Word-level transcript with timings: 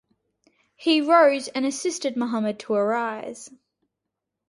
He 0.75 0.99
rose 0.99 1.47
and 1.49 1.63
assisted 1.63 2.17
Muhammed 2.17 2.57
to 2.61 2.73
arise. 2.73 3.51